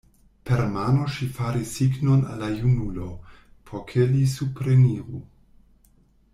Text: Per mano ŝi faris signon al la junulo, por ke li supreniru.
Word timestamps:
Per 0.49 0.61
mano 0.75 1.03
ŝi 1.15 1.27
faris 1.39 1.73
signon 1.81 2.25
al 2.31 2.41
la 2.45 2.49
junulo, 2.63 3.11
por 3.69 3.87
ke 3.93 4.09
li 4.15 4.25
supreniru. 4.35 5.25